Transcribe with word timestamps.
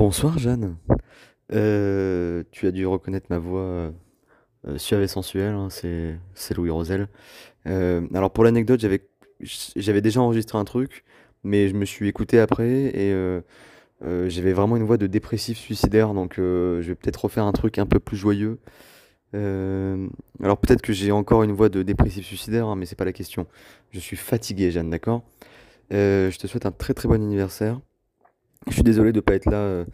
Bonsoir 0.00 0.38
Jeanne. 0.38 0.78
Euh, 1.52 2.42
tu 2.52 2.66
as 2.66 2.70
dû 2.70 2.86
reconnaître 2.86 3.26
ma 3.28 3.36
voix 3.36 3.60
euh, 3.60 3.90
suave 4.78 5.02
et 5.02 5.08
sensuelle, 5.08 5.52
hein, 5.52 5.68
c'est 5.68 6.54
Louis 6.56 6.70
Rosel. 6.70 7.08
Euh, 7.66 8.00
alors 8.14 8.30
pour 8.30 8.44
l'anecdote, 8.44 8.80
j'avais 8.80 10.00
déjà 10.00 10.22
enregistré 10.22 10.56
un 10.56 10.64
truc, 10.64 11.04
mais 11.44 11.68
je 11.68 11.74
me 11.74 11.84
suis 11.84 12.08
écouté 12.08 12.40
après 12.40 12.66
et 12.66 13.14
j'avais 14.00 14.54
vraiment 14.54 14.78
une 14.78 14.84
voix 14.84 14.96
de 14.96 15.06
dépressif 15.06 15.58
suicidaire, 15.58 16.14
donc 16.14 16.36
je 16.38 16.80
vais 16.80 16.94
peut-être 16.94 17.24
refaire 17.24 17.44
un 17.44 17.52
truc 17.52 17.78
un 17.78 17.84
peu 17.84 18.00
plus 18.00 18.16
joyeux. 18.16 18.58
Alors 19.34 20.56
peut-être 20.56 20.80
que 20.80 20.94
j'ai 20.94 21.12
encore 21.12 21.42
une 21.42 21.52
voix 21.52 21.68
de 21.68 21.82
dépressif 21.82 22.24
suicidaire, 22.24 22.68
hein, 22.68 22.74
mais 22.74 22.86
c'est 22.86 22.96
pas 22.96 23.04
la 23.04 23.12
question. 23.12 23.46
Je 23.90 24.00
suis 24.00 24.16
fatigué, 24.16 24.70
Jeanne, 24.70 24.88
d'accord? 24.88 25.24
Je 25.90 26.38
te 26.38 26.46
souhaite 26.46 26.64
un 26.64 26.72
très 26.72 26.94
très 26.94 27.06
bon 27.06 27.22
anniversaire. 27.22 27.82
Je 28.68 28.74
suis 28.74 28.82
désolé 28.82 29.12
de 29.12 29.18
ne 29.18 29.20
pas 29.20 29.34
être 29.34 29.46
là 29.46 29.56
euh, 29.56 29.84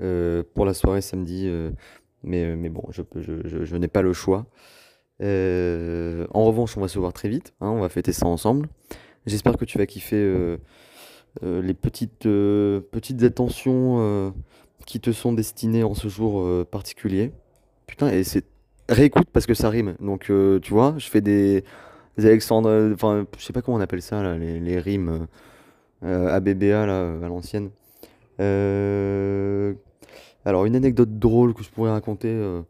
euh, 0.00 0.42
pour 0.54 0.64
la 0.64 0.74
soirée 0.74 1.00
samedi, 1.00 1.44
euh, 1.46 1.70
mais, 2.22 2.56
mais 2.56 2.70
bon, 2.70 2.82
je, 2.90 3.02
je, 3.14 3.76
n'ai 3.76 3.88
pas 3.88 4.02
le 4.02 4.12
choix. 4.12 4.46
En 5.20 6.44
revanche, 6.44 6.76
on 6.76 6.80
va 6.80 6.88
se 6.88 6.98
voir 6.98 7.12
très 7.12 7.28
vite, 7.28 7.54
hein, 7.60 7.68
on 7.68 7.80
va 7.80 7.88
fêter 7.88 8.12
ça 8.12 8.26
ensemble. 8.26 8.68
J'espère 9.26 9.56
que 9.56 9.64
tu 9.64 9.78
vas 9.78 9.86
kiffer 9.86 10.56
les 11.42 11.74
petites, 11.74 12.22
petites 12.22 13.22
attentions 13.22 14.34
qui 14.86 15.00
te 15.00 15.12
sont 15.12 15.32
destinées 15.32 15.84
en 15.84 15.94
ce 15.94 16.08
jour 16.08 16.66
particulier. 16.66 17.32
Putain, 17.86 18.08
et 18.08 18.24
c'est... 18.24 18.44
Réécoute 18.88 19.26
parce 19.32 19.46
que 19.46 19.54
ça 19.54 19.68
rime. 19.68 19.96
Donc, 20.00 20.30
tu 20.62 20.70
vois, 20.72 20.94
je 20.96 21.08
fais 21.08 21.20
des, 21.20 21.64
des 22.18 22.26
Alexandre... 22.26 22.92
Enfin, 22.94 23.26
je 23.36 23.44
sais 23.44 23.52
pas 23.52 23.62
comment 23.62 23.78
on 23.78 23.80
appelle 23.80 24.02
ça, 24.02 24.36
les, 24.38 24.78
rimes 24.78 25.26
ABBA, 26.02 26.86
là, 26.86 27.16
à 27.22 27.28
l'ancienne. 27.28 27.70
Euh, 28.40 29.74
alors, 30.44 30.64
une 30.66 30.76
anecdote 30.76 31.18
drôle 31.18 31.54
que 31.54 31.62
je 31.62 31.70
pourrais 31.70 31.90
raconter, 31.90 32.28
euh, 32.30 32.62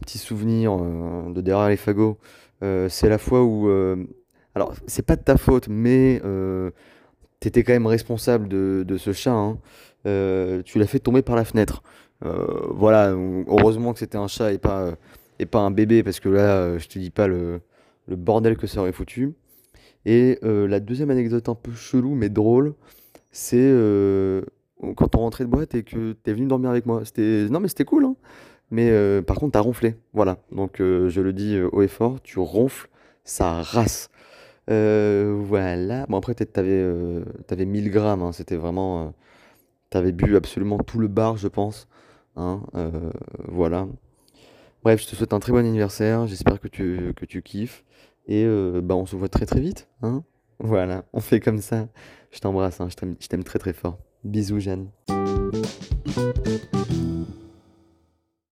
petit 0.00 0.18
souvenir 0.18 0.72
euh, 0.72 1.32
de 1.32 1.40
derrière 1.40 1.68
les 1.68 1.76
fagots, 1.76 2.18
c'est 2.88 3.08
la 3.08 3.18
fois 3.18 3.42
où... 3.42 3.68
alors, 4.54 4.74
c'est 4.86 5.04
pas 5.04 5.16
de 5.16 5.22
ta 5.22 5.36
faute, 5.38 5.68
mais 5.68 6.20
t'étais 7.40 7.62
quand 7.62 7.72
même 7.72 7.86
responsable 7.86 8.48
de, 8.48 8.96
ce 8.98 9.12
chat, 9.12 9.32
hein. 9.32 9.58
Tu 10.04 10.78
l'as 10.78 10.86
fait 10.86 10.98
tomber 10.98 11.22
par 11.22 11.36
la 11.36 11.44
fenêtre. 11.44 11.82
Voilà, 12.20 13.12
heureusement 13.48 13.94
que 13.94 13.98
c'était 13.98 14.18
un 14.18 14.28
chat 14.28 14.52
et 14.52 14.58
pas, 14.58 14.92
et 15.38 15.46
pas 15.46 15.60
un 15.60 15.70
bébé, 15.70 16.02
parce 16.02 16.20
que 16.20 16.28
là, 16.28 16.76
je 16.76 16.86
te 16.86 16.98
dis 16.98 17.10
pas 17.10 17.28
le, 17.28 17.62
le 18.08 18.16
bordel 18.16 18.58
que 18.58 18.66
ça 18.66 18.80
aurait 18.80 18.92
foutu. 18.92 19.32
Et 20.04 20.38
la 20.42 20.80
deuxième 20.80 21.10
anecdote 21.10 21.48
un 21.48 21.54
peu 21.54 21.72
chelou, 21.72 22.14
mais 22.14 22.28
drôle, 22.28 22.74
c'est 23.32 23.72
quand 24.96 25.14
on 25.16 25.18
rentrait 25.20 25.44
de 25.44 25.50
boîte 25.50 25.74
et 25.74 25.82
que 25.82 26.12
t'es 26.12 26.32
venu 26.32 26.46
dormir 26.46 26.70
avec 26.70 26.86
moi. 26.86 27.02
C'était, 27.04 27.46
non, 27.50 27.60
mais 27.60 27.68
c'était 27.68 27.84
cool, 27.84 28.04
hein. 28.04 28.16
Mais 28.70 28.88
euh, 28.90 29.20
par 29.22 29.36
contre, 29.36 29.52
t'as 29.52 29.60
ronflé. 29.60 29.96
Voilà. 30.12 30.38
Donc, 30.52 30.80
euh, 30.80 31.08
je 31.08 31.20
le 31.20 31.32
dis 31.32 31.56
euh, 31.56 31.68
haut 31.72 31.82
et 31.82 31.88
fort, 31.88 32.20
tu 32.22 32.38
ronfles, 32.38 32.88
ça 33.24 33.62
race. 33.62 34.10
Voilà. 34.68 36.06
Bon, 36.08 36.16
après, 36.18 36.34
peut-être 36.34 36.52
t'avais 36.52 36.84
t'avais 37.46 37.64
1000 37.66 37.90
grammes. 37.90 38.22
hein. 38.22 38.32
C'était 38.32 38.56
vraiment. 38.56 39.12
t'avais 39.90 40.12
bu 40.12 40.36
absolument 40.36 40.78
tout 40.78 40.98
le 41.00 41.08
bar, 41.08 41.36
je 41.36 41.48
pense. 41.48 41.88
Hein. 42.36 42.62
Voilà. 43.48 43.88
Bref, 44.84 45.02
je 45.02 45.08
te 45.08 45.16
souhaite 45.16 45.32
un 45.34 45.40
très 45.40 45.52
bon 45.52 45.58
anniversaire. 45.66 46.26
J'espère 46.28 46.60
que 46.60 46.68
tu, 46.68 47.12
que 47.16 47.24
tu 47.26 47.42
kiffes. 47.42 47.84
Et 48.28 48.46
bah, 48.82 48.94
on 48.94 49.06
se 49.06 49.16
voit 49.16 49.28
très 49.28 49.46
très 49.46 49.60
vite. 49.60 49.88
Hein. 50.02 50.22
Voilà. 50.60 51.04
On 51.12 51.20
fait 51.20 51.40
comme 51.40 51.58
ça. 51.58 51.88
Je 52.30 52.38
t'embrasse. 52.38 52.80
hein. 52.80 52.88
Je 52.90 53.26
t'aime 53.26 53.44
très 53.44 53.58
très 53.58 53.72
fort. 53.72 53.98
Bisous 54.24 54.60
Jeanne. 54.60 54.90